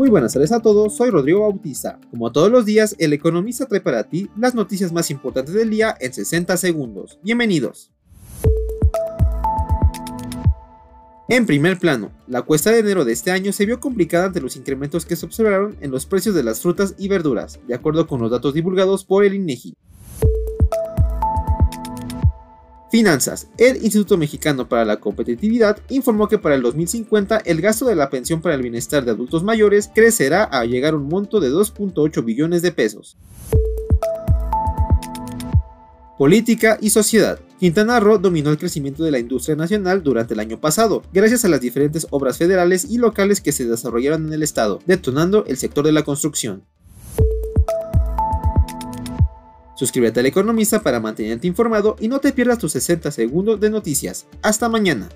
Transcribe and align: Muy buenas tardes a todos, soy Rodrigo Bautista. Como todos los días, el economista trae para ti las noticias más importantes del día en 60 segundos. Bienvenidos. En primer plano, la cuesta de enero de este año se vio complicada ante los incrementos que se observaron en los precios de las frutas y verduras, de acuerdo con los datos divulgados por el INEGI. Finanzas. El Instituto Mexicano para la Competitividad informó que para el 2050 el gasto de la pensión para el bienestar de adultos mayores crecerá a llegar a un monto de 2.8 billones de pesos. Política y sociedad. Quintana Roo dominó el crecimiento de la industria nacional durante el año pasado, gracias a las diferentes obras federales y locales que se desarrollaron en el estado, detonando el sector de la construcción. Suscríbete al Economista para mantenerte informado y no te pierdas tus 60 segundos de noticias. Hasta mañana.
Muy 0.00 0.08
buenas 0.08 0.32
tardes 0.32 0.50
a 0.50 0.62
todos, 0.62 0.96
soy 0.96 1.10
Rodrigo 1.10 1.40
Bautista. 1.40 2.00
Como 2.10 2.32
todos 2.32 2.50
los 2.50 2.64
días, 2.64 2.96
el 2.98 3.12
economista 3.12 3.66
trae 3.66 3.82
para 3.82 4.04
ti 4.04 4.30
las 4.34 4.54
noticias 4.54 4.92
más 4.94 5.10
importantes 5.10 5.52
del 5.52 5.68
día 5.68 5.94
en 6.00 6.14
60 6.14 6.56
segundos. 6.56 7.18
Bienvenidos. 7.22 7.92
En 11.28 11.44
primer 11.44 11.78
plano, 11.78 12.12
la 12.26 12.40
cuesta 12.40 12.70
de 12.70 12.78
enero 12.78 13.04
de 13.04 13.12
este 13.12 13.30
año 13.30 13.52
se 13.52 13.66
vio 13.66 13.78
complicada 13.78 14.24
ante 14.24 14.40
los 14.40 14.56
incrementos 14.56 15.04
que 15.04 15.16
se 15.16 15.26
observaron 15.26 15.76
en 15.82 15.90
los 15.90 16.06
precios 16.06 16.34
de 16.34 16.44
las 16.44 16.62
frutas 16.62 16.94
y 16.96 17.08
verduras, 17.08 17.60
de 17.68 17.74
acuerdo 17.74 18.06
con 18.06 18.22
los 18.22 18.30
datos 18.30 18.54
divulgados 18.54 19.04
por 19.04 19.26
el 19.26 19.34
INEGI. 19.34 19.76
Finanzas. 22.90 23.46
El 23.56 23.76
Instituto 23.84 24.16
Mexicano 24.16 24.68
para 24.68 24.84
la 24.84 24.98
Competitividad 24.98 25.78
informó 25.90 26.28
que 26.28 26.38
para 26.38 26.56
el 26.56 26.62
2050 26.62 27.38
el 27.44 27.60
gasto 27.60 27.86
de 27.86 27.94
la 27.94 28.10
pensión 28.10 28.42
para 28.42 28.56
el 28.56 28.62
bienestar 28.62 29.04
de 29.04 29.12
adultos 29.12 29.44
mayores 29.44 29.90
crecerá 29.94 30.44
a 30.44 30.64
llegar 30.64 30.94
a 30.94 30.96
un 30.96 31.08
monto 31.08 31.38
de 31.38 31.50
2.8 31.50 32.24
billones 32.24 32.62
de 32.62 32.72
pesos. 32.72 33.16
Política 36.18 36.76
y 36.82 36.90
sociedad. 36.90 37.40
Quintana 37.60 38.00
Roo 38.00 38.18
dominó 38.18 38.50
el 38.50 38.58
crecimiento 38.58 39.04
de 39.04 39.10
la 39.10 39.18
industria 39.18 39.56
nacional 39.56 40.02
durante 40.02 40.34
el 40.34 40.40
año 40.40 40.60
pasado, 40.60 41.02
gracias 41.14 41.44
a 41.44 41.48
las 41.48 41.60
diferentes 41.60 42.06
obras 42.10 42.36
federales 42.36 42.84
y 42.90 42.98
locales 42.98 43.40
que 43.40 43.52
se 43.52 43.66
desarrollaron 43.66 44.26
en 44.26 44.32
el 44.34 44.42
estado, 44.42 44.80
detonando 44.84 45.44
el 45.46 45.56
sector 45.56 45.86
de 45.86 45.92
la 45.92 46.02
construcción. 46.02 46.64
Suscríbete 49.80 50.20
al 50.20 50.26
Economista 50.26 50.82
para 50.82 51.00
mantenerte 51.00 51.46
informado 51.46 51.96
y 51.98 52.08
no 52.08 52.18
te 52.18 52.34
pierdas 52.34 52.58
tus 52.58 52.72
60 52.72 53.10
segundos 53.12 53.60
de 53.60 53.70
noticias. 53.70 54.26
Hasta 54.42 54.68
mañana. 54.68 55.08